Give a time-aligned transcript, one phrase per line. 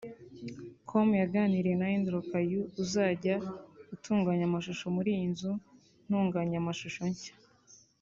[0.89, 2.51] com yaganiriye na Andrew Kay
[2.81, 3.35] uzajya
[3.93, 5.51] utunganya amashusho muri iyi nzu
[6.07, 7.33] ntunganyamashusho nshya